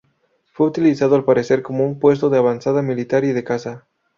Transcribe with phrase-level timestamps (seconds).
[0.53, 3.85] Fue utilizado al parecer como un puesto de avanzada militar y de caza.